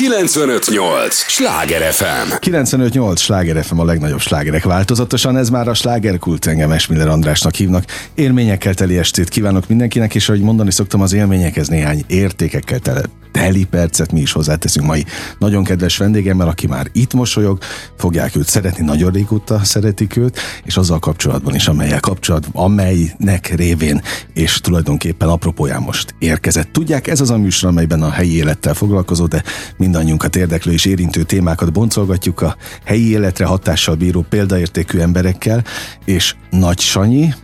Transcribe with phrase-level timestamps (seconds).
[0.00, 1.14] 958!
[1.14, 2.34] Sláger FM!
[2.38, 3.20] 958!
[3.20, 7.84] Sláger FM a legnagyobb slágerek változatosan, ez már a slágerkult engem Esmiller Andrásnak hívnak.
[8.14, 13.02] Élményekkel teli estét kívánok mindenkinek, és ahogy mondani szoktam, az élményekhez néhány értékekkel tele
[13.32, 15.04] teli percet mi is hozzáteszünk mai
[15.38, 17.58] nagyon kedves vendégemmel, aki már itt mosolyog,
[17.96, 24.02] fogják őt szeretni, nagyon régóta szeretik őt, és azzal kapcsolatban is, amelyel kapcsolat, amelynek révén,
[24.34, 26.72] és tulajdonképpen apropóján most érkezett.
[26.72, 29.42] Tudják, ez az a műsor, amelyben a helyi élettel foglalkozó, de
[29.76, 35.64] mindannyiunkat érdeklő és érintő témákat boncolgatjuk a helyi életre hatással bíró példaértékű emberekkel,
[36.04, 37.34] és Nagy Sanyi,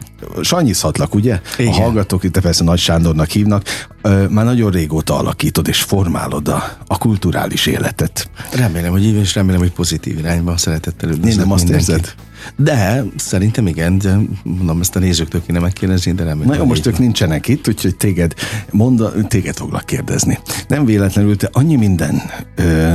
[0.43, 1.41] Sanyizhatlak, ugye?
[1.59, 1.73] Igen.
[1.73, 3.65] A hallgatók itt persze Nagy Sándornak hívnak.
[4.03, 8.31] Már nagyon régóta alakítod és formálod a, a kulturális életet.
[8.53, 11.89] Remélem, hogy így, és remélem, hogy pozitív irányba szeretettel üdvözlök Nem azt mindenkit.
[11.89, 12.15] érzed?
[12.57, 16.49] De, szerintem igen, de mondom, ezt a nézőktől kéne megkérdezni, de remélem.
[16.49, 18.35] Na jó, most ők nincsenek itt, úgyhogy téged,
[18.71, 20.39] monda, téged foglak kérdezni.
[20.69, 22.23] Nem véletlenül te annyi minden
[22.57, 22.95] ö,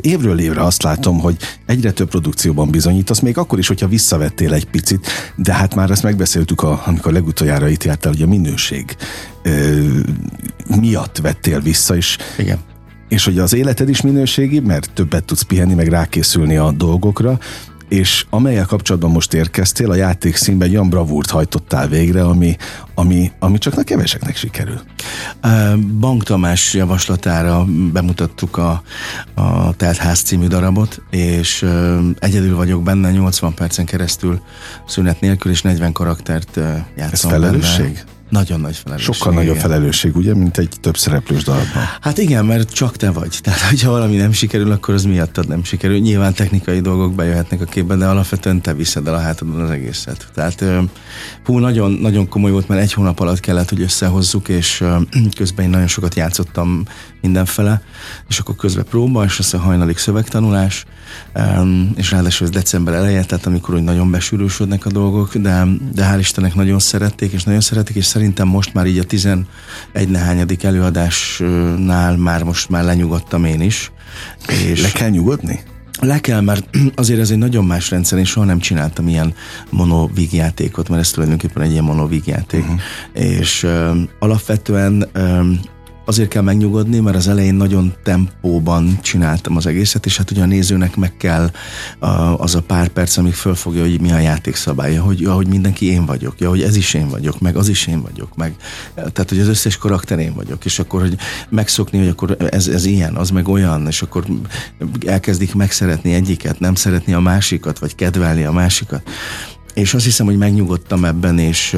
[0.00, 1.36] évről évre azt látom, hogy
[1.66, 6.02] egyre több produkcióban bizonyítasz, még akkor is, hogyha visszavettél egy picit, de hát már ezt
[6.02, 8.96] megbeszéltük, a, amikor legutoljára itt jártál, hogy a minőség
[9.42, 9.80] ö,
[10.80, 12.58] miatt vettél vissza, és Igen.
[13.08, 17.38] És hogy az életed is minőségi, mert többet tudsz pihenni, meg rákészülni a dolgokra,
[17.88, 22.56] és amelyel kapcsolatban most érkeztél, a játék színben olyan bravúrt hajtottál végre, ami,
[22.94, 24.80] ami, ami csak a keveseknek sikerül.
[26.00, 28.82] Bank Tamás javaslatára bemutattuk a,
[29.34, 31.66] a Teltház című darabot, és
[32.18, 34.40] egyedül vagyok benne 80 percen keresztül
[34.86, 36.56] szünet nélkül, és 40 karaktert
[36.96, 37.92] játszom Ez felelősség?
[37.92, 38.14] Benne.
[38.28, 39.14] Nagyon nagy felelősség.
[39.14, 39.44] Sokkal igen.
[39.44, 41.82] nagyobb felelősség, ugye, mint egy több szereplős darabban.
[42.00, 43.38] Hát igen, mert csak te vagy.
[43.42, 45.98] Tehát, hogyha valami nem sikerül, akkor az miattad nem sikerül.
[45.98, 50.28] Nyilván technikai dolgok bejöhetnek a képbe, de alapvetően te viszed el a hátadon az egészet.
[50.34, 50.64] Tehát
[51.44, 54.84] hú, nagyon, nagyon komoly volt, mert egy hónap alatt kellett, hogy összehozzuk, és
[55.36, 56.84] közben én nagyon sokat játszottam
[57.26, 57.82] mindenfele,
[58.28, 60.84] és akkor közben próba, és aztán hajnalig szövegtanulás,
[61.94, 66.18] és ráadásul ez december eleje, tehát amikor úgy nagyon besűrűsödnek a dolgok, de, de hál'
[66.18, 69.46] Istennek nagyon szerették, és nagyon szeretik, és szerintem most már így a 11
[70.08, 73.92] nehányadik előadásnál már most már lenyugodtam én is.
[74.48, 75.60] És Le kell nyugodni?
[76.00, 79.34] Le kell, mert azért ez egy nagyon más rendszer, én soha nem csináltam ilyen
[79.70, 82.62] monovígjátékot, mert ez tulajdonképpen egy ilyen monovígjáték.
[82.62, 82.80] Uh-huh.
[83.12, 85.40] És ö, alapvetően ö,
[86.06, 90.46] azért kell megnyugodni, mert az elején nagyon tempóban csináltam az egészet, és hát ugye a
[90.46, 91.50] nézőnek meg kell
[92.36, 96.06] az a pár perc, amíg fölfogja, hogy mi a játékszabálya, hogy, ja, hogy mindenki én
[96.06, 98.56] vagyok, ja, hogy ez is én vagyok, meg az is én vagyok, meg
[98.94, 101.16] tehát, hogy az összes karakter én vagyok, és akkor, hogy
[101.48, 104.24] megszokni, hogy akkor ez, ez ilyen, az meg olyan, és akkor
[105.06, 109.02] elkezdik megszeretni egyiket, nem szeretni a másikat, vagy kedvelni a másikat
[109.76, 111.76] és azt hiszem, hogy megnyugodtam ebben, és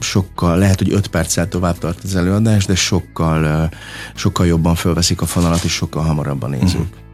[0.00, 3.68] sokkal, lehet, hogy öt perccel tovább tart az előadás, de sokkal,
[4.14, 6.80] sokkal jobban fölveszik a fonalat, és sokkal hamarabban nézők.
[6.80, 7.05] Uh-huh.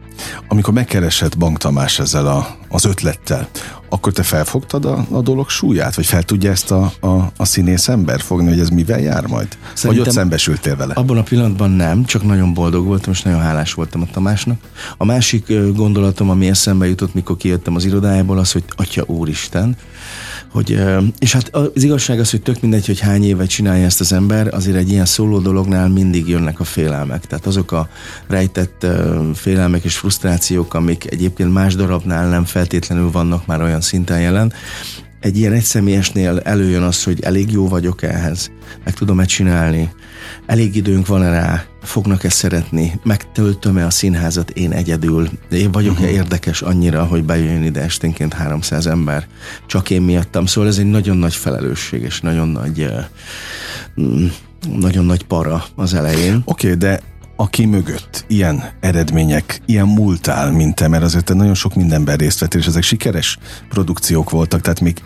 [0.47, 3.47] Amikor megkeresett Bank Tamás ezzel a, az ötlettel,
[3.89, 5.95] akkor te felfogtad a, a dolog súlyát?
[5.95, 9.47] Vagy fel tudja ezt a, a, a színész ember fogni, hogy ez mivel jár majd?
[9.73, 10.93] Szerintem vagy ott szembesültél vele?
[10.93, 14.59] Abban a pillanatban nem, csak nagyon boldog voltam, és nagyon hálás voltam a Tamásnak.
[14.97, 19.77] A másik gondolatom, ami eszembe jutott, mikor kijöttem az irodájából, az, hogy Atya Úristen,
[20.53, 20.83] hogy,
[21.19, 24.53] és hát az igazság az, hogy tök mindegy, hogy hány éve csinálja ezt az ember,
[24.53, 27.25] azért egy ilyen szóló dolognál mindig jönnek a félelmek.
[27.25, 27.89] Tehát azok a
[28.27, 28.85] rejtett
[29.33, 34.53] félelmek és frusztrációk, amik egyébként más darabnál nem feltétlenül vannak már olyan szinten jelen,
[35.23, 38.51] egy ilyen egyszemélyesnél előjön az, hogy elég jó vagyok ehhez,
[38.83, 39.89] meg tudom-e csinálni,
[40.45, 46.15] elég időnk van-e rá, fognak-e szeretni, megtöltöm-e a színházat én egyedül, én vagyok-e uh-huh.
[46.15, 49.27] érdekes annyira, hogy bejön ide esténként 300 ember,
[49.65, 50.45] csak én miattam.
[50.45, 52.91] Szóval ez egy nagyon nagy felelősség, és nagyon nagy,
[53.95, 54.31] uh,
[54.77, 56.41] nagyon nagy para az elején.
[56.45, 56.99] Oké, okay, de
[57.35, 62.59] aki mögött ilyen eredmények, ilyen múltál, mint te, mert azért nagyon sok mindenben részt vettél,
[62.59, 63.37] és ezek sikeres
[63.69, 65.01] produkciók voltak, tehát még,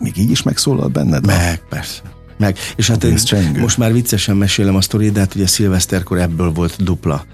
[0.00, 1.26] még így is megszólal benned?
[1.26, 2.00] Meg, persze.
[2.38, 2.58] Meg.
[2.76, 3.18] És hát én
[3.58, 7.24] most már viccesen mesélem a sztorit, de hát ugye szilveszterkor ebből volt dupla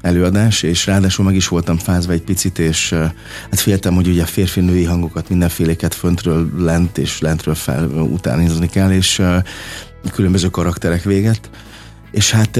[0.00, 2.90] előadás, és ráadásul meg is voltam fázva egy picit, és
[3.50, 8.90] hát féltem, hogy ugye a férfi-női hangokat mindenféléket föntről lent és lentről fel utánizni kell,
[8.90, 9.22] és
[10.12, 11.50] különböző karakterek véget.
[12.10, 12.56] És hát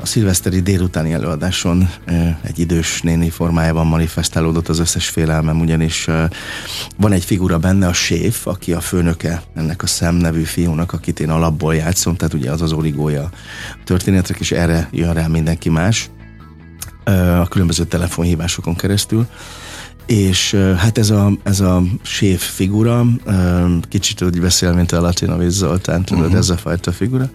[0.00, 1.90] a szilveszteri délutáni előadáson
[2.42, 6.08] egy idős néni formájában manifestálódott az összes félelmem, ugyanis
[6.96, 11.20] van egy figura benne, a séf, aki a főnöke ennek a Sam nevű fiúnak, akit
[11.20, 13.30] én alapból játszom, tehát ugye az az origója
[13.84, 16.10] történetek, és erre jön rá mindenki más
[17.40, 19.26] a különböző telefonhívásokon keresztül.
[20.06, 23.06] És hát ez a, ez a séf figura,
[23.88, 26.38] kicsit úgy beszél, mint a Latinovic Zoltán, tudod, uh-huh.
[26.38, 27.30] ez a fajta figura,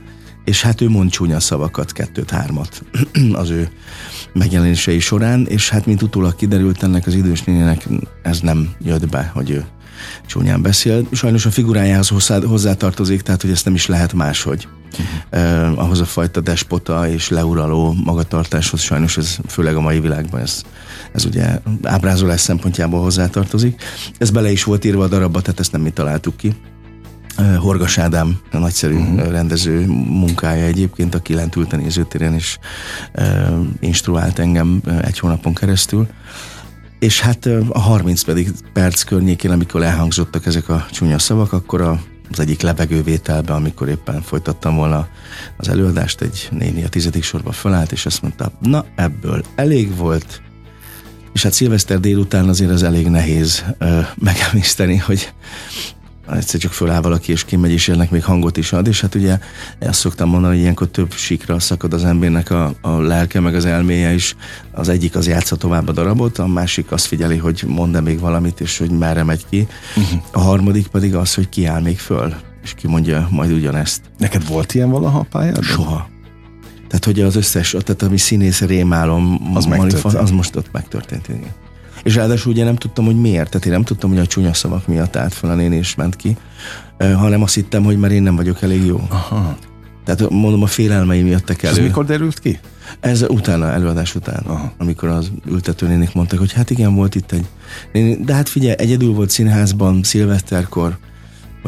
[0.48, 2.84] és hát ő mond csúnya szavakat, kettőt-hármat
[3.42, 3.70] az ő
[4.34, 7.88] megjelenései során, és hát mint utólag kiderült ennek az idős nénének
[8.24, 9.66] ez nem jött be, hogy ő
[10.26, 11.08] csúnyán beszél.
[11.12, 14.68] Sajnos a figurájához hozzá, hozzátartozik, tehát hogy ezt nem is lehet máshogy.
[14.92, 15.06] Uh-huh.
[15.30, 20.62] Eh, ahhoz a fajta despota és leuraló magatartáshoz sajnos ez főleg a mai világban ez,
[21.12, 23.84] ez ugye ábrázolás szempontjából hozzátartozik.
[24.18, 26.56] Ez bele is volt írva a darabba, tehát ezt nem mi találtuk ki.
[27.60, 29.32] Horgas Ádám, a nagyszerű uh-huh.
[29.32, 32.58] rendező munkája egyébként, aki lent ült a nézőtéren, és
[33.16, 33.26] uh,
[33.80, 36.08] instruált engem egy hónapon keresztül.
[37.00, 42.02] És hát a 30 pedig perc környékén, amikor elhangzottak ezek a csúnya szavak, akkor a,
[42.32, 45.08] az egyik lebegővételben, amikor éppen folytattam volna
[45.58, 50.42] az előadást, egy néni a tizedik sorba fölállt, és azt mondta, na ebből elég volt,
[51.34, 55.34] és hát szilveszter délután azért az elég nehéz uh, megemészteni, hogy
[56.32, 59.40] egyszer csak föláll valaki, és kimegy, és ennek még hangot is ad, és hát ugye
[59.80, 63.66] ezt szoktam mondani, hogy ilyenkor több sikra szakad az embernek a, a lelke, meg az
[63.66, 64.36] elméje is.
[64.72, 68.60] Az egyik az játsza tovább a darabot, a másik azt figyeli, hogy mond-e még valamit,
[68.60, 69.68] és hogy merre megy ki.
[69.96, 70.22] Uh-huh.
[70.32, 72.34] A harmadik pedig az, hogy ki áll még föl,
[72.64, 74.02] és ki mondja majd ugyanezt.
[74.18, 75.64] Neked volt ilyen valaha a pályádon?
[75.64, 76.10] Soha.
[76.88, 81.28] Tehát, hogy az összes, tehát ami színész rémálom, az, az most ott megtörtént.
[81.28, 81.67] Igen.
[82.04, 83.50] És ráadásul ugye nem tudtam, hogy miért.
[83.50, 86.16] Tehát én nem tudtam, hogy a csúnya szavak miatt állt fel a néni és ment
[86.16, 86.38] ki,
[86.98, 89.02] hanem azt hittem, hogy mert én nem vagyok elég jó.
[89.10, 89.58] Aha.
[90.06, 91.78] Tehát mondom, a félelmeim jöttek elő.
[91.78, 92.60] Ez mikor derült ki?
[93.00, 94.74] Ez utána, előadás után, Aha.
[94.78, 97.46] amikor az ültetőnénik mondtak, hogy hát igen, volt itt egy
[98.26, 100.98] de hát figyelj, egyedül volt színházban szilveszterkor,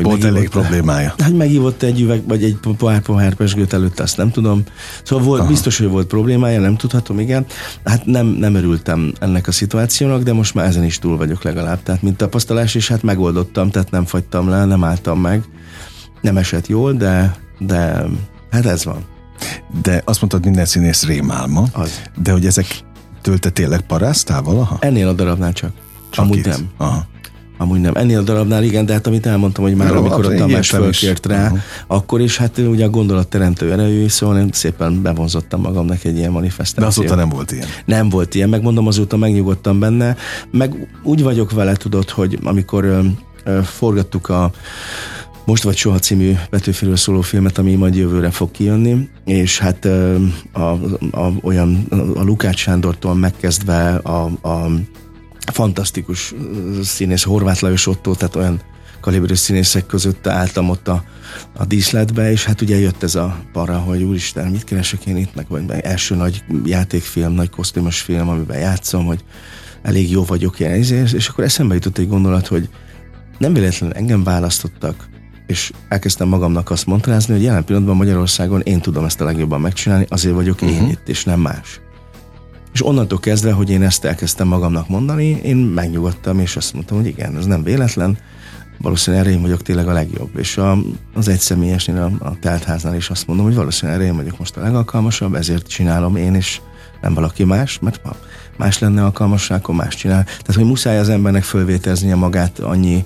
[0.06, 1.14] hogy Volt elég problémája.
[1.18, 4.64] Hát meghívott egy üveg, vagy egy pohár pohár pesgőt előtt, azt nem tudom.
[5.04, 7.46] Szóval volt, biztos, hogy volt problémája, nem tudhatom, igen.
[7.86, 11.84] Hát nem, nem örültem ennek a szituációnak, de most már ezen is túl vagyok legalább.
[11.84, 15.44] Tehát mint tapasztalás, és hát megoldottam, tehát nem fagytam le, nem álltam meg.
[16.22, 18.04] Nem esett jól, de, de
[18.52, 19.06] hát ez van.
[19.82, 21.64] De azt mondtad, minden színész rémálma.
[21.72, 22.02] Az.
[22.22, 22.66] De hogy ezek
[23.22, 24.78] tőlte tényleg paráztál valaha?
[24.80, 25.72] Ennél a darabnál csak.
[26.10, 26.46] csak Amúgy itt.
[26.46, 26.70] nem.
[26.78, 27.06] Aha.
[27.62, 27.96] Amúgy nem.
[27.96, 31.44] Ennél a darabnál igen, de hát amit elmondtam, hogy már amikor a Tamás fölkért rá,
[31.44, 31.60] uh-huh.
[31.88, 36.32] akkor is hát ugye a gondolat teremtő erejű, szóval én szépen bevonzottam magamnak egy ilyen
[36.32, 36.94] manifestációt.
[36.96, 37.68] De azóta nem volt ilyen.
[37.86, 40.16] Nem volt ilyen, megmondom, azóta megnyugodtam benne,
[40.52, 43.00] meg úgy vagyok vele, tudod, hogy amikor ö,
[43.44, 44.52] ö, forgattuk a
[45.46, 50.16] most vagy soha című Petőfiről szóló filmet, ami majd jövőre fog kijönni, és hát a,
[50.52, 50.60] a,
[51.12, 51.86] a, olyan
[52.16, 54.70] a Lukács Sándortól megkezdve a, a
[55.52, 56.34] fantasztikus
[56.84, 58.62] színész, Horváth Lajos Otto, tehát olyan
[59.00, 61.04] kaliberű színészek között álltam ott a,
[61.58, 65.36] a díszletbe, és hát ugye jött ez a para, hogy úristen, mit keresek én itt,
[65.36, 69.24] meg vagy első nagy játékfilm, nagy kosztümös film, amiben játszom, hogy
[69.82, 70.76] elég jó vagyok ilyen,
[71.14, 72.70] és akkor eszembe jutott egy gondolat, hogy
[73.38, 75.10] nem véletlenül engem választottak,
[75.48, 80.06] és elkezdtem magamnak azt mondani, hogy jelen pillanatban Magyarországon én tudom ezt a legjobban megcsinálni,
[80.10, 80.78] azért vagyok uh-huh.
[80.78, 80.92] én mhm.
[80.92, 81.80] itt, és nem más.
[82.74, 87.08] És onnantól kezdve, hogy én ezt elkezdtem magamnak mondani, én megnyugodtam, és azt mondtam, hogy
[87.08, 88.18] igen, ez nem véletlen,
[88.82, 90.38] valószínűleg erre én vagyok tényleg a legjobb.
[90.38, 90.78] És a,
[91.14, 94.62] az egyszemélyesnél, a, a teltháznál is azt mondom, hogy valószínűleg erre én vagyok most a
[94.62, 96.62] legalkalmasabb, ezért csinálom én is,
[97.02, 98.16] nem valaki más, mert ha
[98.58, 100.24] más lenne alkalmas, akkor más csinál.
[100.24, 103.04] Tehát, hogy muszáj az embernek fölvételznie magát annyi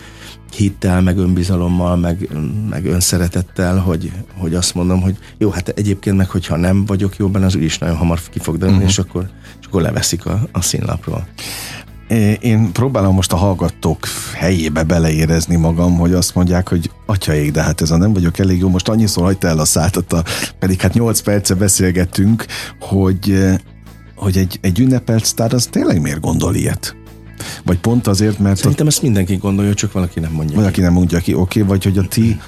[0.56, 2.30] hittel, meg önbizalommal, meg,
[2.70, 7.28] meg önszeretettel, hogy, hogy azt mondom, hogy jó, hát egyébként meg, hogyha nem vagyok jó
[7.28, 8.88] benne, az is nagyon hamar ki fog dönni, uh-huh.
[8.88, 9.30] és akkor,
[9.60, 11.28] és akkor leveszik a, a színlapról.
[12.40, 17.82] Én próbálom most a hallgatók helyébe beleérezni magam, hogy azt mondják, hogy atyaik, de hát
[17.82, 20.30] ez a nem vagyok elég jó, most annyiszor hagyta el a szálltat,
[20.60, 22.46] pedig hát 8 perce beszélgettünk,
[22.80, 23.44] hogy,
[24.16, 26.96] hogy egy, egy ünnepelt sztár az tényleg miért gondol ilyet?
[27.64, 28.58] Vagy pont azért, mert...
[28.58, 28.90] Szerintem a...
[28.90, 30.82] ezt mindenki gondolja, csak valaki nem mondja Valaki ki.
[30.82, 32.40] nem mondja ki, oké, okay, vagy hogy a ti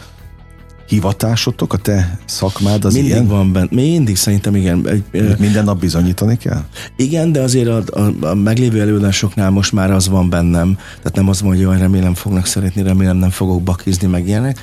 [0.88, 3.28] hivatásotok, a te szakmád az mindig ilyen?
[3.28, 4.88] van benne, mindig szerintem igen.
[4.88, 6.64] Egy, Minden nap bizonyítani kell?
[6.96, 11.30] Igen, de azért a, a, a meglévő előadásoknál most már az van bennem, tehát nem
[11.30, 14.60] az van, hogy jaj, remélem fognak szeretni, remélem nem fogok bakizni, meg ilyenek,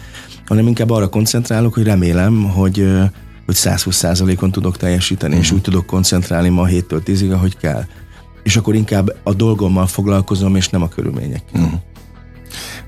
[0.46, 2.86] hanem inkább arra koncentrálok, hogy remélem, hogy
[3.46, 5.44] hogy 120%-on tudok teljesíteni, uh-huh.
[5.44, 5.56] és mhm.
[5.56, 7.84] úgy tudok koncentrálni ma 7-től 10-ig, ahogy kell
[8.42, 11.60] és akkor inkább a dolgommal foglalkozom, és nem a körülményekkel.
[11.60, 11.80] Uh-huh.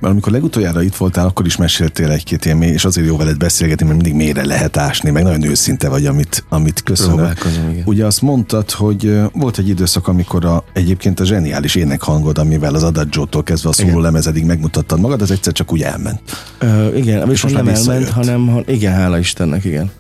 [0.01, 3.87] Mert amikor legutoljára itt voltál, akkor is meséltél egy-két élmény, és azért jó veled beszélgetni,
[3.87, 7.47] mert mindig mélyre lehet ásni, meg nagyon őszinte vagy, amit, amit köszönök.
[7.85, 12.83] Ugye azt mondtad, hogy volt egy időszak, amikor a, egyébként a zseniális énekhangod, amivel az
[12.83, 16.21] Adagio-tól kezdve a szóló lemezedig megmutattad magad, az egyszer csak úgy elment.
[16.63, 19.91] Uh, igen, és most nem elment, hanem, ha, igen, hála Istennek, igen.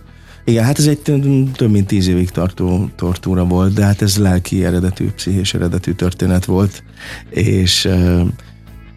[0.44, 1.00] Igen, hát ez egy
[1.56, 6.44] több mint tíz évig tartó tortúra volt, de hát ez lelki eredetű, pszichés eredetű történet
[6.44, 6.82] volt,
[7.30, 7.88] és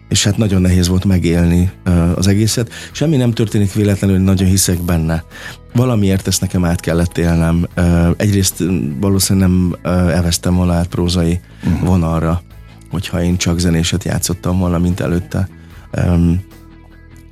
[0.08, 1.70] és hát nagyon nehéz volt megélni
[2.14, 2.72] az egészet.
[2.92, 5.24] Semmi nem történik véletlenül, nagyon hiszek benne.
[5.74, 7.66] Valamiért ezt nekem át kellett élnem.
[8.16, 8.64] Egyrészt
[9.00, 9.76] valószínűleg nem
[10.08, 11.88] eveztem volna át prózai uh-huh.
[11.88, 12.42] vonalra,
[12.90, 15.48] hogyha én csak zenéset játszottam volna, mint előtte.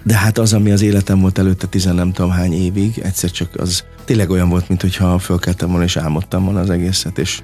[0.07, 3.49] De hát az, ami az életem volt előtte tizen nem tudom hány évig, egyszer csak
[3.57, 7.43] az tényleg olyan volt, mint hogyha fölkeltem volna és álmodtam volna az egészet, és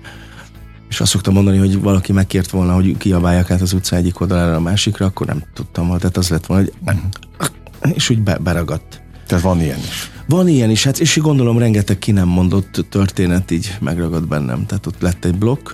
[0.88, 4.54] és azt szoktam mondani, hogy valaki megkért volna, hogy kiabáljak át az utca egyik oldalára
[4.54, 5.86] a másikra, akkor nem tudtam.
[5.86, 7.94] Tehát az lett volna, hogy uh-huh.
[7.94, 9.02] és úgy be, beragadt.
[9.26, 10.10] Tehát van ilyen is.
[10.26, 14.66] Van ilyen is, hát és gondolom rengeteg ki nem mondott történet így megragad bennem.
[14.66, 15.70] Tehát ott lett egy blokk,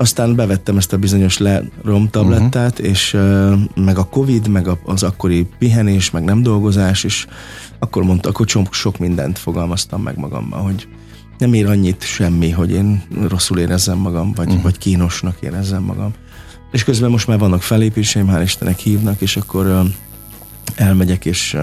[0.00, 2.88] aztán bevettem ezt a bizonyos lerom tablettát, uh-huh.
[2.88, 3.16] és
[3.74, 7.26] meg a Covid, meg az akkori pihenés, meg nem dolgozás, és
[7.78, 10.88] akkor mondta, akkor sok mindent fogalmaztam meg magammal, hogy
[11.38, 14.62] nem ér annyit semmi, hogy én rosszul érezzem magam, vagy, uh-huh.
[14.62, 16.12] vagy kínosnak érezzem magam.
[16.72, 19.82] És közben most már vannak felépéseim, hál' Istennek hívnak, és akkor
[20.74, 21.56] elmegyek, és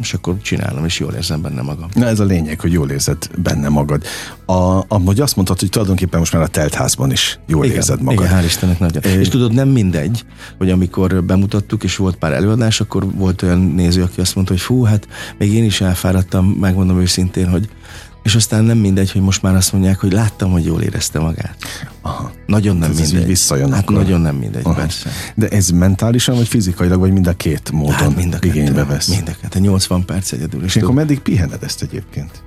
[0.00, 1.88] és akkor csinálom, és jól érzem benne magam.
[1.94, 4.02] Na ez a lényeg, hogy jól érzed benne magad.
[4.46, 8.24] A, amúgy azt mondtad, hogy tulajdonképpen most már a teltházban is jól igen, érzed magad.
[8.24, 9.02] Igen, hál' Istennek nagyon.
[9.02, 9.18] É.
[9.18, 10.24] És tudod, nem mindegy,
[10.58, 14.62] hogy amikor bemutattuk, és volt pár előadás, akkor volt olyan néző, aki azt mondta, hogy
[14.62, 17.68] fú, hát még én is elfáradtam, megmondom őszintén, hogy
[18.28, 21.56] és aztán nem mindegy, hogy most már azt mondják, hogy láttam, hogy jól érezte magát.
[22.00, 22.30] Aha.
[22.46, 23.26] Nagyon nem ez mindegy.
[23.26, 23.96] visszajön hát akkor.
[23.96, 24.74] nagyon nem mindegy, Aha.
[24.74, 25.10] persze.
[25.34, 29.08] De ez mentálisan, vagy fizikailag, vagy mind a két módon hát mind a igénybe vesz?
[29.08, 30.64] Mind a kettő, 80 perc egyedül.
[30.64, 32.42] És, és akkor meddig pihened ezt egyébként?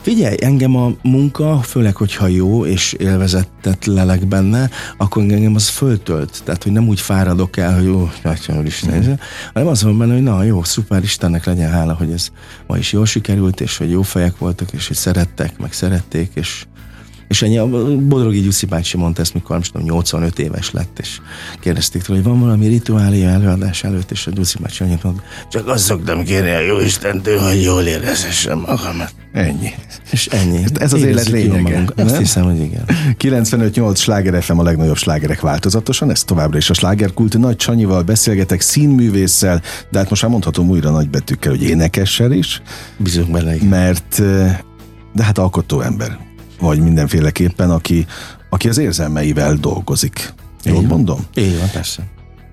[0.00, 6.40] Figyelj, engem a munka, főleg, hogyha jó és élvezettet lelek benne, akkor engem az föltölt.
[6.44, 9.12] Tehát, hogy nem úgy fáradok el, hogy jó, látja, Isten, mm.
[9.52, 12.28] hanem az van benne, hogy na jó, szuper, Istennek legyen hála, hogy ez
[12.66, 16.64] ma is jól sikerült, és hogy jó fejek voltak, és hogy szerettek, meg szerették, és
[17.28, 17.66] és ennyi, a
[17.96, 21.20] Bodrogi Gyuszi bácsi mondta ezt, mikor most 85 éves lett, és
[21.60, 25.68] kérdezték tőle, hogy van valami rituália előadás előtt, és a Gyuszi bácsi annyit mondta, csak
[25.68, 29.12] azt szoktam kérni a jó Istentől, hogy jól érezhessem magamat.
[29.32, 29.70] Ennyi.
[30.10, 30.64] És ennyi.
[30.74, 31.84] Ez az élet lényege.
[31.96, 32.84] Azt hiszem, hogy igen.
[33.18, 37.38] 95-8 sláger FM a legnagyobb slágerek változatosan, ez továbbra is a slágerkult.
[37.38, 42.62] Nagy Csanyival beszélgetek, színművésszel, de hát most már mondhatom újra nagybetűkkel, hogy énekessel is.
[42.96, 43.54] Bizony bele.
[43.68, 44.22] Mert
[45.12, 46.27] de hát alkotó ember
[46.58, 48.06] vagy mindenféleképpen, aki,
[48.50, 50.32] aki az érzelmeivel dolgozik.
[50.64, 51.26] Jól mondom?
[51.34, 52.02] Így van, persze.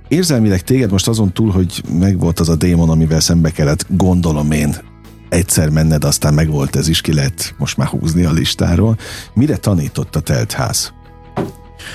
[0.07, 4.75] Érzelmileg téged most azon túl, hogy megvolt az a démon, amivel szembe kellett, gondolom én,
[5.29, 8.97] egyszer menned, aztán megvolt ez is, ki lehet most már húzni a listáról.
[9.33, 10.93] Mire tanított a teltház?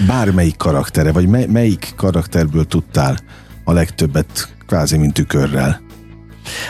[0.07, 3.19] Bármelyik karaktere, vagy mely, melyik karakterből tudtál
[3.65, 5.81] a legtöbbet kvázi mint tükörrel?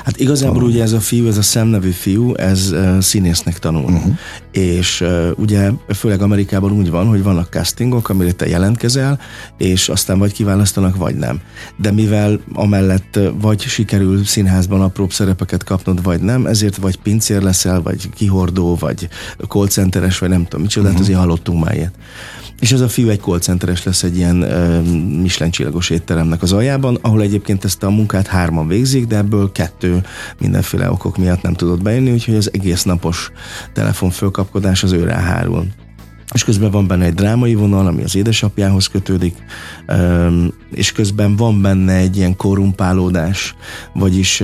[0.05, 3.83] Hát igazából ugye ez a fiú, ez a szemnevű fiú, ez uh, színésznek tanul.
[3.83, 4.17] Uh-huh.
[4.53, 9.21] És uh, ugye főleg Amerikában úgy van, hogy vannak castingok, amire te jelentkezel,
[9.59, 11.41] és aztán vagy kiválasztanak, vagy nem.
[11.77, 17.83] De mivel amellett vagy sikerül színházban apróbb szerepeket kapnod, vagy nem, ezért vagy pincér leszel,
[17.83, 19.09] vagy kihordó, vagy
[19.49, 21.01] call centeres, vagy nem tudom micsoda, uh-huh.
[21.01, 21.95] hát azért hallottunk már ilyet.
[22.61, 24.85] És ez a fiú egy centeres lesz egy ilyen uh,
[25.21, 25.53] Michelin
[25.89, 30.03] étteremnek az aljában, ahol egyébként ezt a munkát hárman végzik, de ebből kettő
[30.41, 33.33] mindenféle okok miatt nem tudott bejönni, úgyhogy az egész napos
[33.73, 35.67] telefonfölkapkodás az őre hárul.
[36.35, 39.35] És közben van benne egy drámai vonal, ami az édesapjához kötődik,
[40.71, 43.55] és közben van benne egy ilyen korrumpálódás,
[43.93, 44.37] vagyis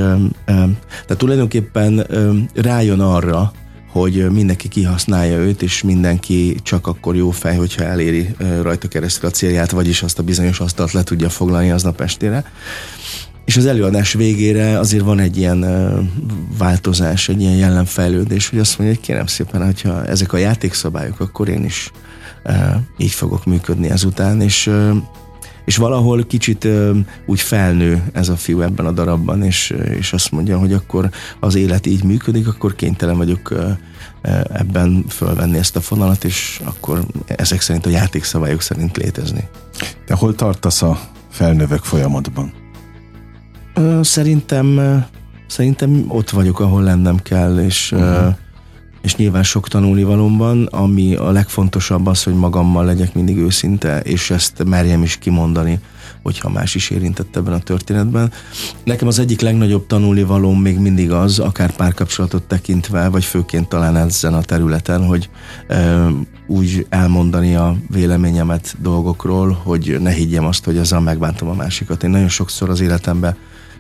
[0.87, 2.07] tehát tulajdonképpen
[2.55, 3.53] rájön arra,
[4.01, 9.33] hogy mindenki kihasználja őt, és mindenki csak akkor jó fej, hogyha eléri rajta keresztül a
[9.33, 12.45] célját, vagyis azt a bizonyos asztalt le tudja foglalni aznap estére.
[13.45, 15.65] És az előadás végére azért van egy ilyen
[16.59, 21.49] változás, egy ilyen jellemfejlődés, hogy azt mondja, hogy kérem szépen, hogyha ezek a játékszabályok, akkor
[21.49, 21.91] én is
[22.97, 24.71] így fogok működni ezután, és
[25.67, 30.31] és valahol kicsit ö, úgy felnő ez a fiú ebben a darabban, és, és azt
[30.31, 33.71] mondja, hogy akkor az élet így működik, akkor kénytelen vagyok ö,
[34.53, 39.49] ebben fölvenni ezt a fonalat, és akkor ezek szerint a játékszabályok szerint létezni.
[40.07, 40.99] De hol tartasz a
[41.31, 42.53] felnövök folyamatban?
[44.01, 44.81] Szerintem,
[45.47, 48.35] szerintem ott vagyok, ahol lennem kell, és uh-huh
[49.07, 54.65] és nyilván sok tanulnivalomban, ami a legfontosabb az, hogy magammal legyek mindig őszinte, és ezt
[54.65, 55.79] merjem is kimondani,
[56.23, 58.33] hogyha más is érintett ebben a történetben.
[58.85, 64.35] Nekem az egyik legnagyobb tanulnivalóm még mindig az, akár párkapcsolatot tekintve, vagy főként talán ezen
[64.35, 65.29] a területen, hogy
[65.69, 66.09] e,
[66.47, 72.03] úgy elmondani a véleményemet dolgokról, hogy ne higgyem azt, hogy ezzel megbántom a másikat.
[72.03, 73.37] Én nagyon sokszor az életemben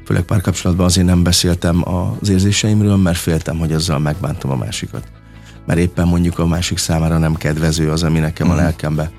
[0.06, 5.02] főleg párkapcsolatban azért nem beszéltem az érzéseimről, mert féltem, hogy azzal megbántom a másikat.
[5.66, 8.50] Mert éppen mondjuk a másik számára nem kedvező az, ami nekem mm.
[8.50, 8.62] a mhm.
[8.62, 9.10] lelkembe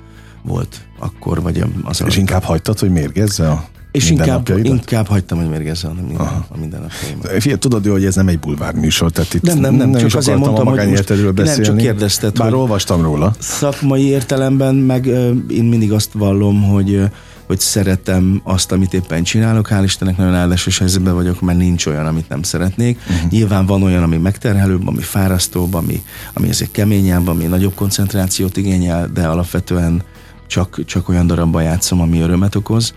[0.42, 5.48] volt akkor, vagy az És inkább hagytad, hogy mérgezze a És inkább, inkább hagytam, hogy
[5.48, 7.42] mérgezze a, minden, a mindennapjaimat.
[7.42, 10.18] Fiat, tudod hogy ez nem egy bulvár műsor, tehát itt nem, nem, nem, nem csak
[10.18, 11.44] azért mondtam, hogy most, beszélni.
[11.44, 12.38] nem csak kérdezted.
[12.38, 13.34] Bár olvastam róla.
[13.38, 15.06] Szakmai értelemben meg
[15.48, 17.10] én mindig azt vallom, hogy
[17.48, 19.68] hogy szeretem azt, amit éppen csinálok.
[19.70, 22.98] Hál' Istennek nagyon áldásos helyzetben vagyok, mert nincs olyan, amit nem szeretnék.
[22.98, 23.30] Uh-huh.
[23.30, 26.02] Nyilván van olyan, ami megterhelőbb, ami fárasztóbb, ami,
[26.32, 30.02] ami ezért keményebb, ami nagyobb koncentrációt igényel, de alapvetően
[30.46, 32.94] csak, csak olyan darabban játszom, ami örömet okoz.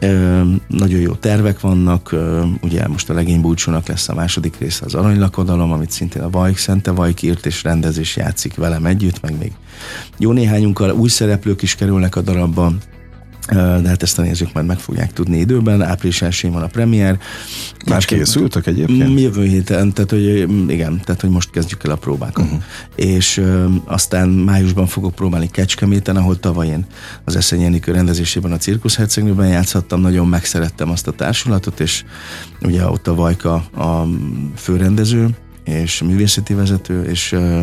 [0.00, 4.84] Ö, nagyon jó tervek vannak, ö, ugye most a legény búcsúnak lesz a második része
[4.84, 9.38] az aranylakodalom, amit szintén a Vajk Szente Vajk írt és rendezés játszik velem együtt, meg
[9.38, 9.52] még
[10.18, 12.78] jó néhányunkkal új szereplők is kerülnek a darabban,
[13.54, 15.82] de hát ezt a nézők majd meg fogják tudni időben.
[15.82, 17.18] Április 1 van a premier.
[17.86, 19.10] Már készültek egyébként?
[19.10, 22.44] Mm, jövő héten, tehát hogy mm, igen, tehát hogy most kezdjük el a próbákat.
[22.44, 22.62] Uh-huh.
[22.94, 26.86] És ö, aztán májusban fogok próbálni Kecskeméten, ahol tavaly én
[27.24, 32.04] az Eszenyi Enikő rendezésében a Cirkusz Hercegnőben játszhattam, nagyon megszerettem azt a társulatot, és
[32.62, 34.08] ugye ott a Vajka a
[34.56, 35.28] főrendező,
[35.64, 37.62] és művészeti vezető, és ö,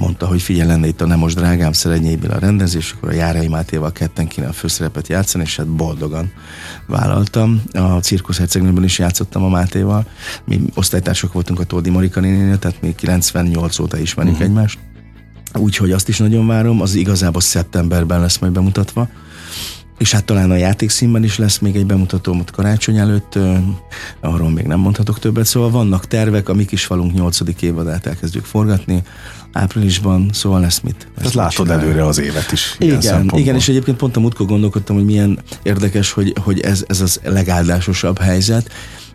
[0.00, 3.48] mondta, hogy figyelj lenne itt a Nem most drágám Szerenyéből a rendezés, akkor a Járai
[3.48, 6.32] Mátéval ketten kéne a főszerepet játszani, és hát boldogan
[6.86, 7.62] vállaltam.
[7.72, 10.06] A Cirkusz Hercegnőben is játszottam a Mátéval.
[10.44, 14.48] Mi osztálytársak voltunk a Tódi Marika nénénél, tehát mi 98 óta ismerjük uh-huh.
[14.48, 14.78] egymást.
[15.54, 19.08] Úgyhogy azt is nagyon várom, az igazából szeptemberben lesz majd bemutatva
[20.00, 23.38] és hát talán a játékszínben is lesz még egy bemutató ott karácsony előtt,
[24.20, 27.40] arról még nem mondhatok többet, szóval vannak tervek, a mi kis falunk 8.
[27.60, 29.02] évadát elkezdjük forgatni,
[29.52, 31.08] áprilisban, szóval lesz mit.
[31.16, 31.82] Tehát látod csinálni.
[31.82, 32.76] előre az évet is.
[32.78, 37.00] Igen, igen, és egyébként pont a múltkor gondolkodtam, hogy milyen érdekes, hogy, hogy ez, ez
[37.00, 38.70] az legáldásosabb helyzet,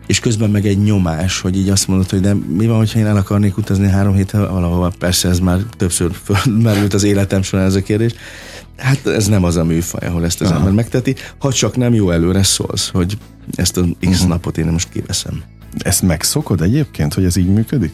[0.06, 3.06] és közben meg egy nyomás, hogy így azt mondod, hogy de mi van, hogyha én
[3.06, 7.74] el akarnék utazni három héttel valahova, persze ez már többször fölmerült az életem során ez
[7.74, 8.12] a kérdés,
[8.76, 10.58] Hát ez nem az a műfaj, ahol ezt az Aha.
[10.58, 13.18] ember megteti, ha csak nem jó előre szólsz, hogy
[13.54, 14.28] ezt a X uh-huh.
[14.28, 15.42] napot én most kiveszem.
[15.78, 17.92] Ezt megszokod egyébként, hogy ez így működik?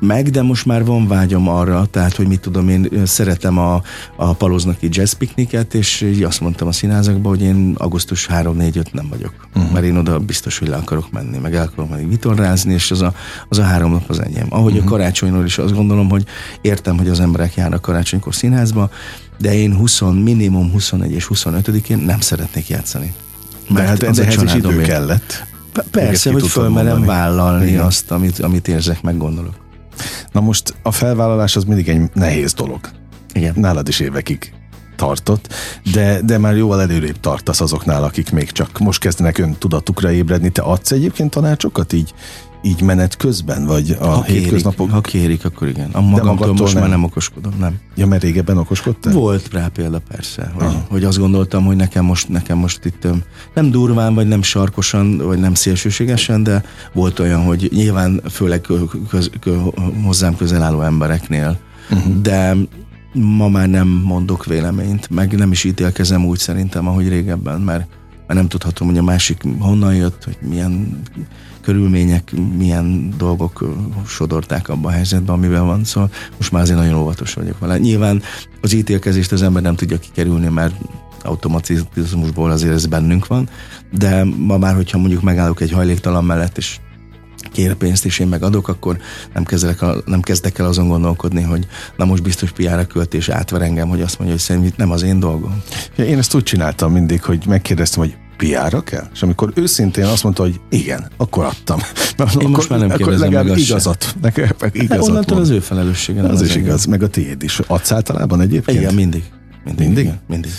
[0.00, 3.82] Meg, de most már van vágyom arra, tehát, hogy mit tudom, én szeretem a,
[4.16, 9.06] a paloznaki jazz pikniket, és így azt mondtam a színházakban, hogy én augusztus 3-4-5 nem
[9.08, 9.32] vagyok.
[9.54, 9.72] Uh-huh.
[9.72, 13.00] Mert én oda biztos, hogy le akarok menni, meg el akarok menni vitorrázni, és az
[13.00, 13.14] a,
[13.48, 14.46] az a három nap az enyém.
[14.48, 14.86] Ahogy uh-huh.
[14.86, 16.24] a karácsonyról is azt gondolom, hogy
[16.60, 18.90] értem, hogy az emberek járnak karácsonykor színházba,
[19.38, 23.14] de én 20, minimum 21 és 25-én nem szeretnék játszani.
[23.68, 25.46] De hát ez ehhez is idő kellett.
[25.90, 27.84] Persze, hogy fölmerem vállalni Igen.
[27.84, 29.54] azt, amit, amit érzek, meg gondolok.
[30.32, 32.80] Na most a felvállalás az mindig egy nehéz dolog.
[33.32, 33.54] Igen.
[33.56, 34.52] Nálad is évekig
[34.96, 35.54] tartott,
[35.92, 40.48] de, de már jóval előrébb tartasz azoknál, akik még csak most kezdenek ön tudatukra ébredni.
[40.48, 42.14] Te adsz egyébként tanácsokat így
[42.62, 44.86] így menet közben, vagy a ha hétköznapok?
[44.86, 45.90] Kérik, ha kérik, akkor igen.
[45.92, 46.82] A magamtól most nem.
[46.82, 47.78] már nem okoskodom, nem.
[47.94, 49.12] Ja, mert régebben okoskodtál?
[49.12, 53.06] Volt rá példa persze, hogy, hogy azt gondoltam, hogy nekem most, nekem most itt
[53.54, 58.60] nem durván, vagy nem sarkosan, vagy nem szélsőségesen, de volt olyan, hogy nyilván főleg
[59.08, 59.60] köz, köz,
[60.04, 61.58] hozzám közel álló embereknél,
[61.90, 62.20] uh-huh.
[62.20, 62.56] de
[63.12, 67.86] ma már nem mondok véleményt, meg nem is ítélkezem úgy szerintem, ahogy régebben, mert,
[68.26, 71.02] mert nem tudhatom, hogy a másik honnan jött, hogy milyen
[71.68, 73.76] körülmények, milyen dolgok
[74.06, 77.78] sodorták abba a helyzetbe, amiben van, szóval most már azért nagyon óvatos vagyok vele.
[77.78, 78.22] Nyilván
[78.60, 80.74] az ítélkezést az ember nem tudja kikerülni, mert
[81.22, 83.48] automatizmusból azért ez bennünk van,
[83.98, 86.78] de ma már, hogyha mondjuk megállok egy hajléktalan mellett, és
[87.52, 88.98] kér pénzt, és én megadok, akkor
[89.34, 93.28] nem kezdek, el, nem kezdek el azon gondolkodni, hogy na most biztos piára költ, és
[93.28, 95.62] átver engem, hogy azt mondja, hogy szerintem nem az én dolgom.
[95.96, 99.08] Ja, én ezt úgy csináltam mindig, hogy megkérdeztem, hogy piára kell?
[99.12, 101.78] És amikor őszintén azt mondta, hogy igen, akkor adtam.
[102.16, 104.14] Mert Én akkor, most már nem kérdezem meg igazat.
[104.22, 106.22] Nekem, meg igazat onnantól az ő felelőssége.
[106.22, 107.60] Az, az is igaz, meg a tiéd is.
[107.66, 108.78] Adsz általában egyébként?
[108.78, 109.24] Igen, mindig.
[109.64, 109.86] Mindig?
[109.86, 110.04] Mindig.
[110.04, 110.50] Igen, mindig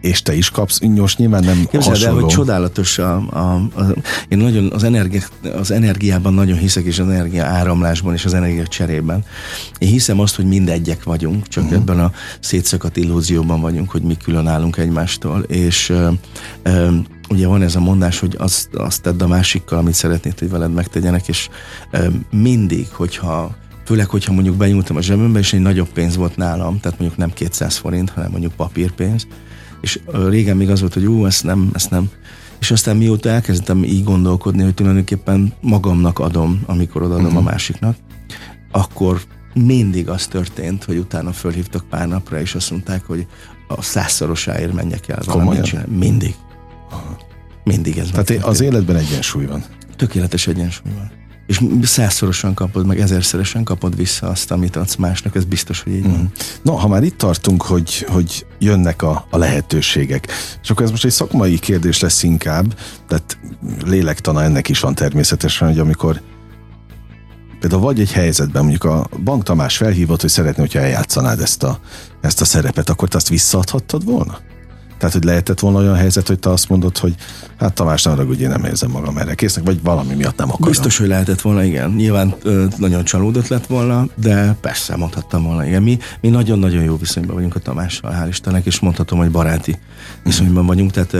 [0.00, 2.16] és te is kapsz, most nyilván nem Képzeld hasonló.
[2.16, 3.94] el, hogy csodálatos a, a, a,
[4.28, 5.22] én nagyon az, energi,
[5.58, 9.24] az energiában nagyon hiszek, és az energia áramlásban, és az energia cserében.
[9.78, 11.78] Én hiszem azt, hogy mindegyek vagyunk, csak uh-huh.
[11.78, 16.10] ebben a szétszakadt illúzióban vagyunk, hogy mi külön állunk egymástól, és ö,
[16.62, 16.88] ö,
[17.28, 20.72] ugye van ez a mondás, hogy azt, azt tedd a másikkal, amit szeretnéd, hogy veled
[20.72, 21.48] megtegyenek, és
[22.30, 26.98] mindig, hogyha főleg, hogyha mondjuk benyúltam a zsebembe, és egy nagyobb pénz volt nálam, tehát
[26.98, 29.26] mondjuk nem 200 forint, hanem mondjuk papírpénz,
[29.80, 32.10] és régen még az volt, hogy ú, ezt nem, ezt nem.
[32.58, 37.38] És aztán mióta elkezdtem így gondolkodni, hogy tulajdonképpen magamnak adom, amikor odaadom uh-huh.
[37.38, 37.50] a mhm.
[37.50, 37.96] másiknak,
[38.70, 39.20] akkor
[39.54, 43.26] mindig az történt, hogy utána fölhívtak pár napra, és azt mondták, hogy
[43.68, 46.34] a százszorosáért menjek el valamit Mindig.
[47.68, 49.64] Mindig ez Tehát az életben egyensúly van.
[49.96, 51.10] Tökéletes egyensúly van.
[51.46, 56.02] és százszorosan kapod, meg ezerszeresen kapod vissza azt, amit adsz másnak, ez biztos, hogy így
[56.02, 56.20] van.
[56.20, 56.24] Mm.
[56.62, 60.26] No, ha már itt tartunk, hogy, hogy jönnek a, a lehetőségek,
[60.62, 62.78] és akkor ez most egy szakmai kérdés lesz inkább,
[63.08, 63.38] tehát
[63.84, 66.20] lélektana ennek is van természetesen, hogy amikor
[67.60, 71.80] például vagy egy helyzetben mondjuk a Bank Tamás felhívott, hogy szeretné, hogyha eljátszanád ezt a,
[72.20, 74.38] ezt a szerepet, akkor te azt visszaadhattad volna?
[74.98, 77.14] Tehát, hogy lehetett volna olyan helyzet, hogy te azt mondod, hogy
[77.58, 80.68] hát Tamás, nem hogy én nem érzem magam erre késznek, vagy valami miatt nem akarom.
[80.68, 81.90] Biztos, hogy lehetett volna, igen.
[81.90, 82.34] Nyilván
[82.76, 85.82] nagyon csalódott lett volna, de persze mondhattam volna, igen.
[85.82, 89.78] Mi, mi nagyon-nagyon jó viszonyban vagyunk a Tamással, hál' Istennek, és mondhatom, hogy baráti
[90.24, 91.16] viszonyban vagyunk, tehát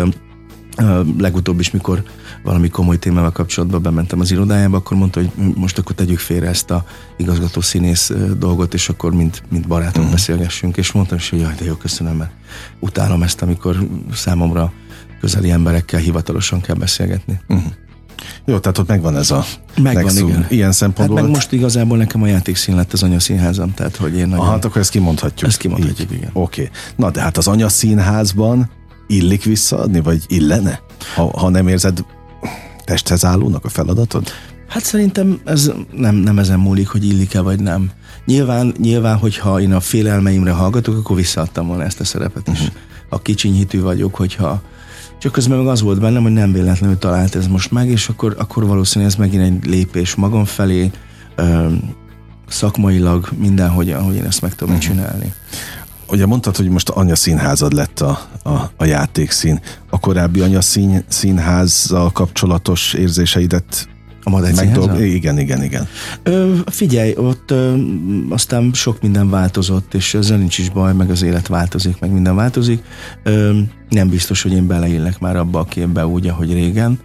[1.19, 2.03] legutóbb is, mikor
[2.43, 6.71] valami komoly témával kapcsolatban bementem az irodájába, akkor mondta, hogy most akkor tegyük félre ezt
[6.71, 6.85] a
[7.17, 10.11] igazgató színész dolgot, és akkor mint, mint barátok uh-huh.
[10.11, 12.31] beszélgessünk, és mondtam is, hogy jaj, de jó, köszönöm, mert
[12.79, 14.73] utálom ezt, amikor számomra
[15.21, 17.41] közeli emberekkel hivatalosan kell beszélgetni.
[17.49, 17.73] Uh-huh.
[18.45, 19.45] Jó, tehát ott megvan ez a
[19.83, 20.47] Megvan, nexum, igen.
[20.49, 21.17] ilyen szempontból.
[21.17, 24.45] Hát meg most igazából nekem a játékszín lett az anyaszínházam, tehát hogy én nagyon...
[24.45, 25.51] Aha, hát akkor ezt kimondhatjuk.
[25.51, 26.17] Ezt kimondhatjuk, Így.
[26.17, 26.31] igen.
[26.33, 26.63] Oké.
[26.63, 26.75] Okay.
[26.97, 28.71] Na, de hát az anyaszínházban
[29.09, 30.81] illik visszaadni, vagy illene?
[31.15, 32.05] Ha, ha nem érzed
[32.85, 34.29] testhez állónak a feladatod?
[34.69, 37.91] Hát szerintem ez nem, nem ezen múlik, hogy illik-e vagy nem.
[38.25, 42.61] Nyilván, nyilván, hogyha én a félelmeimre hallgatok, akkor visszaadtam volna ezt a szerepet is.
[42.61, 42.75] Uh-huh.
[43.09, 44.63] A kicsinyhitű vagyok, hogyha
[45.19, 48.35] csak közben meg az volt bennem, hogy nem véletlenül talált ez most meg, és akkor,
[48.39, 50.91] akkor valószínűleg ez megint egy lépés magam felé,
[51.35, 51.67] ö,
[52.49, 54.91] szakmailag mindenhogy, ahogy én ezt meg tudom uh-huh.
[54.91, 55.33] csinálni.
[56.11, 59.61] Ugye mondtad, hogy most anya színházad lett a, a, a játékszín.
[59.91, 63.89] A korábbi anya szín, színházzal kapcsolatos érzéseidet
[64.23, 64.61] a Madács
[65.01, 65.89] Igen, igen, igen.
[66.23, 67.77] Ö, figyelj, ott ö,
[68.29, 72.37] aztán sok minden változott, és ezzel nincs is baj, meg az élet változik, meg minden
[72.37, 72.83] változik.
[73.23, 76.99] Ö, nem biztos, hogy én beleillek már abba a képbe úgy, ahogy régen.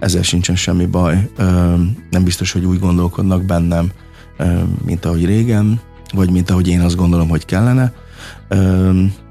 [0.00, 1.30] Ezzel sincsen semmi baj.
[1.36, 1.74] Ö,
[2.10, 3.90] nem biztos, hogy úgy gondolkodnak bennem,
[4.36, 4.44] ö,
[4.84, 5.80] mint ahogy régen,
[6.14, 7.92] vagy mint ahogy én azt gondolom, hogy kellene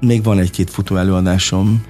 [0.00, 1.82] még van egy-két futó előadásom,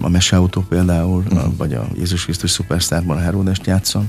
[0.00, 1.56] a Meseautó például, uh-huh.
[1.56, 4.08] vagy a Jézus Krisztus Superstarban a Heródest játszom.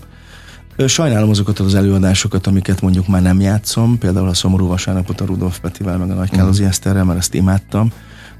[0.85, 5.59] Sajnálom azokat az előadásokat, amiket mondjuk már nem játszom, például a Szomorú Vasárnapot a Rudolf
[5.59, 6.69] Petivel, meg a Nagy Kálozi uh-huh.
[6.69, 7.91] Eszterrel, mert ezt imádtam,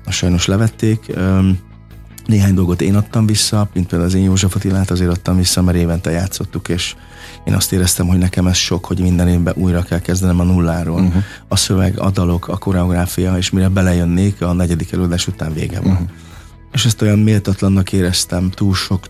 [0.06, 1.14] azt sajnos levették.
[2.26, 5.78] Néhány dolgot én adtam vissza, mint például az én József Attilát azért adtam vissza, mert
[5.78, 6.96] évente játszottuk, és
[7.44, 11.02] én azt éreztem, hogy nekem ez sok, hogy minden évben újra kell kezdenem a nulláról.
[11.02, 11.24] Uh-huh.
[11.48, 15.92] A szöveg, a dalok, a koreográfia, és mire belejönnék, a negyedik előadás után vége van.
[15.92, 16.10] Uh-huh.
[16.72, 19.06] És ezt olyan méltatlannak éreztem, túl sok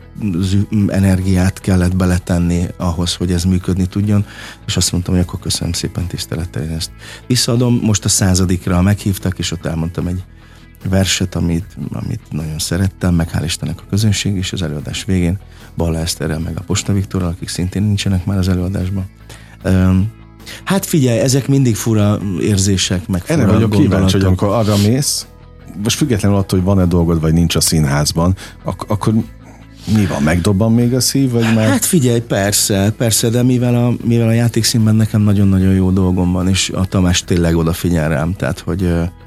[0.88, 4.26] energiát kellett beletenni ahhoz, hogy ez működni tudjon,
[4.66, 6.92] és azt mondtam, hogy akkor köszönöm szépen tisztelettel, én ezt
[7.28, 7.80] visszaadom.
[7.82, 10.24] Most a századikra meghívtak, és ott elmondtam egy
[10.90, 15.40] verset, amit, amit nagyon szerettem, meg hál' Istennek a közönség is az előadás végén,
[15.78, 19.06] Balla Eszterrel, meg a Posta Viktorral, akik szintén nincsenek már az előadásban.
[19.64, 20.12] Um,
[20.64, 25.26] hát figyelj, ezek mindig fura érzések, meg fura Erre vagyok kíváncsi, hogy amikor arra mész,
[25.84, 29.14] most függetlenül attól, hogy van-e dolgod, vagy nincs a színházban, ak- akkor
[29.96, 31.70] mi van, megdobban még a szív, vagy már?
[31.70, 36.48] Hát figyelj, persze, persze, de mivel a, mivel a játékszínben nekem nagyon-nagyon jó dolgom van,
[36.48, 38.78] és a Tamás tényleg odafigyel rám, tehát hogy...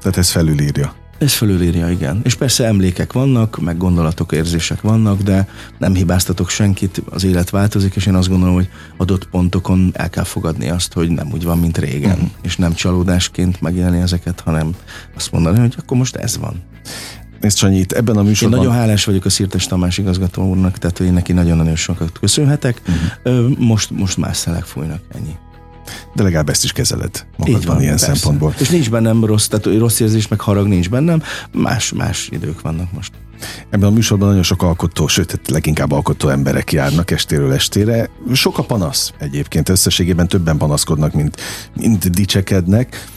[0.01, 0.93] Tehát ez felülírja.
[1.17, 2.19] Ez fölülírja, igen.
[2.23, 5.47] És persze emlékek vannak, meg gondolatok, érzések vannak, de
[5.77, 10.23] nem hibáztatok senkit, az élet változik, és én azt gondolom, hogy adott pontokon el kell
[10.23, 12.29] fogadni azt, hogy nem úgy van, mint régen, uh-huh.
[12.41, 14.75] és nem csalódásként megélni ezeket, hanem
[15.15, 16.63] azt mondani, hogy akkor most ez van.
[17.41, 18.59] Nézd, Sanyi, itt ebben a műsorban...
[18.59, 22.81] Én nagyon hálás vagyok a Szirtes Tamás igazgató úrnak, tehát én neki nagyon-nagyon sokat köszönhetek.
[23.23, 23.57] Uh-huh.
[23.57, 25.35] Most, most más szelek fújnak, ennyi
[26.13, 28.13] de legalább ezt is kezeled magadban Így van, ilyen persze.
[28.13, 28.53] szempontból.
[28.59, 31.21] És nincs bennem rossz, tehát rossz érzés, meg harag nincs bennem,
[31.51, 33.11] más, más idők vannak most.
[33.69, 38.09] Ebben a műsorban nagyon sok alkotó, sőt, hát leginkább alkotó emberek járnak estéről estére.
[38.33, 41.41] Sok a panasz egyébként, összességében többen panaszkodnak, mint,
[41.75, 43.07] mint dicsekednek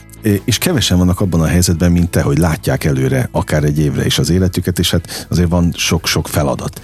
[0.45, 4.19] és kevesen vannak abban a helyzetben, mint te, hogy látják előre akár egy évre is
[4.19, 6.81] az életüket, és hát azért van sok-sok feladat.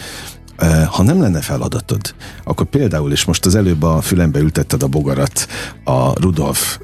[0.89, 5.47] Ha nem lenne feladatod, akkor például, és most az előbb a fülembe ültetted a bogarat
[5.83, 6.79] a Rudolf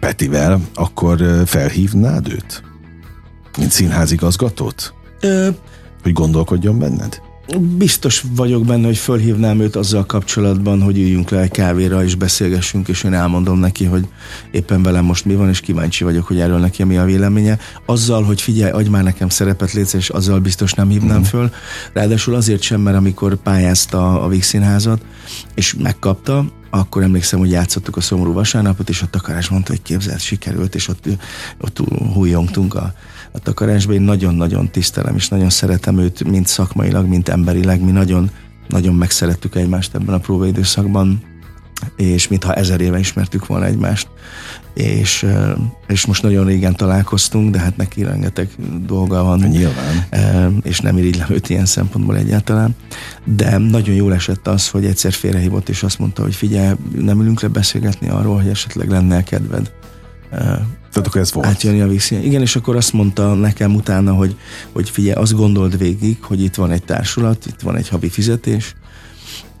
[0.00, 2.62] Petivel, akkor felhívnád őt?
[3.58, 4.94] Mint színházigazgatót?
[5.20, 5.48] Ö...
[6.02, 7.20] Hogy gondolkodjon benned?
[7.58, 12.88] Biztos vagyok benne, hogy fölhívnám őt azzal kapcsolatban, hogy üljünk le egy kávéra és beszélgessünk,
[12.88, 14.06] és én elmondom neki, hogy
[14.50, 17.58] éppen velem most mi van, és kíváncsi vagyok, hogy erről neki mi a véleménye.
[17.86, 21.22] Azzal, hogy figyelj, adj már nekem szerepet, létsz, és azzal biztos nem hívnám mm.
[21.22, 21.50] föl.
[21.92, 25.00] Ráadásul azért sem, mert amikor pályázta a Vígszínházat,
[25.54, 26.44] és megkapta,
[26.78, 30.88] akkor emlékszem, hogy játszottuk a szomorú vasárnapot, és a takarás mondta, hogy képzelt, sikerült, és
[30.88, 31.08] ott,
[31.60, 31.78] ott
[32.12, 32.94] hújongtunk a
[33.36, 33.92] a takarásba.
[33.92, 37.84] Én nagyon-nagyon tisztelem, és nagyon szeretem őt, mind szakmailag, mind emberileg.
[37.84, 38.30] Mi nagyon,
[38.68, 41.22] nagyon megszerettük egymást ebben a próbaidőszakban.
[41.96, 44.08] És mintha ezer éve ismertük volna egymást.
[44.74, 45.26] És,
[45.88, 48.48] és most nagyon régen találkoztunk, de hát neki rengeteg
[48.86, 49.38] dolga van.
[49.38, 50.06] Nyilván.
[50.62, 52.76] És nem irigylem őt ilyen szempontból egyáltalán.
[53.24, 57.40] De nagyon jól esett az, hogy egyszer félrehívott, és azt mondta, hogy figyelj, nem ülünk
[57.40, 59.72] le beszélgetni arról, hogy esetleg lenne kedved
[60.96, 61.46] tehát akkor ez volt.
[61.46, 62.10] Átjönni a víz.
[62.10, 64.36] Igen, és akkor azt mondta nekem utána, hogy,
[64.72, 68.74] hogy figyelj, azt gondold végig, hogy itt van egy társulat, itt van egy havi fizetés,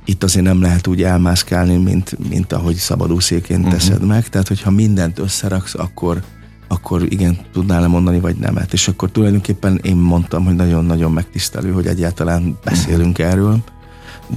[0.08, 3.74] itt azért nem lehet úgy elmászkálni, mint, mint ahogy szabadúszéként uh-huh.
[3.74, 6.22] teszed meg, tehát hogyha mindent összeraksz, akkor,
[6.68, 8.72] akkor igen, tudnál -e mondani, vagy nemet.
[8.72, 13.32] És akkor tulajdonképpen én mondtam, hogy nagyon-nagyon megtisztelő, hogy egyáltalán beszélünk uh-huh.
[13.32, 13.58] erről,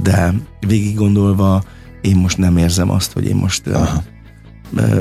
[0.01, 0.33] de
[0.67, 1.63] végig gondolva
[2.01, 4.03] én most nem érzem azt, hogy én most Aha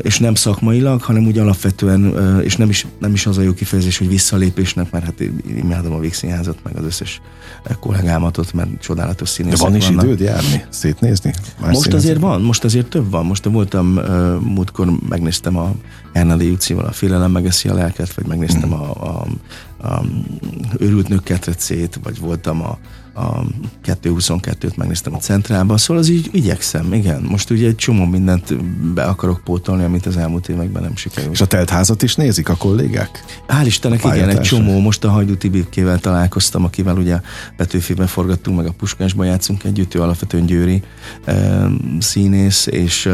[0.02, 3.98] és nem szakmailag, hanem úgy alapvetően, és nem is, nem is az a jó kifejezés,
[3.98, 5.22] hogy visszalépésnek, mert hát
[5.56, 7.20] imádom a Vígszínházat, meg az összes
[7.80, 10.04] kollégámat ott, mert csodálatos színészek De van is vannak.
[10.04, 11.34] időd járni, szétnézni?
[11.60, 13.26] Más most azért van, most azért több van.
[13.26, 13.86] Most voltam,
[14.40, 15.74] múltkor megnéztem a
[16.12, 18.80] Ernadi Jucival a Félelem megeszi a lelket, vagy megnéztem hmm.
[18.80, 19.26] a, a,
[19.88, 20.04] a
[20.78, 22.78] Őrült nők ketrecét, vagy voltam a
[23.18, 23.44] a
[23.84, 27.22] 2.22-t megnéztem a centrálban, szóval az így igyekszem, igen.
[27.22, 31.32] Most ugye egy csomó mindent be akarok pótolni, amit az elmúlt években nem sikerült.
[31.32, 33.24] És a teltházat is nézik a kollégák?
[33.48, 34.80] Hál' Istennek, igen, egy csomó.
[34.80, 37.20] Most a Hajdu Tibékével találkoztam, akivel ugye
[37.56, 40.82] Petőfiben forgattunk, meg a Puskásban játszunk együtt, ő alapvetően győri
[41.24, 41.66] e,
[41.98, 43.10] színész, és e,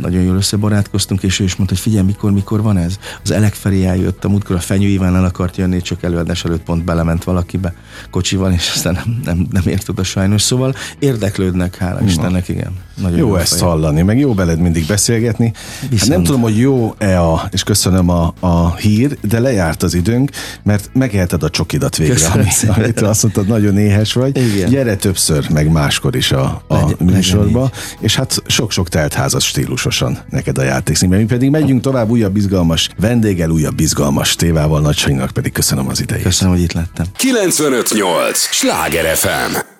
[0.00, 2.98] nagyon jól összebarátkoztunk, és ő is mondta, hogy figyelj, mikor, mikor van ez?
[3.22, 6.62] Az Elek felé eljött, a múltkor a Fenyő Iván el akart jönni, csak előadás előtt
[6.62, 7.74] pont belement valakibe
[8.10, 12.06] kocsival, és aztán nem, nem nem ért oda sajnos, szóval érdeklődnek, hála Na.
[12.06, 12.72] Istennek, igen.
[13.00, 13.70] Nagyon jó, jó ezt fejl.
[13.70, 15.52] hallani, meg jó beled mindig beszélgetni.
[15.98, 20.30] Hát nem tudom, hogy jó-e a, és köszönöm a, a hír, de lejárt az időnk,
[20.62, 24.36] mert megeheted a csokidat végre, ami, amit azt mondtad, nagyon éhes vagy.
[24.36, 24.70] Igen.
[24.70, 30.58] Gyere többször, meg máskor is a, a Legy- műsorba, és hát sok-sok teltházas stílusosan neked
[30.58, 31.18] a játékszínben.
[31.18, 36.24] Mi pedig megyünk tovább újabb izgalmas vendéggel, újabb izgalmas tévával, Nagysanynak pedig köszönöm az idejét.
[36.24, 37.06] Köszönöm, hogy itt lettem.
[37.16, 38.38] 958!
[38.38, 39.71] Sláger FM!